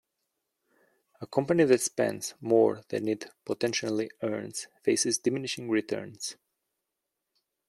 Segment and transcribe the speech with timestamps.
[1.21, 6.37] A company that spends more than it potentially earns faces diminishing returns.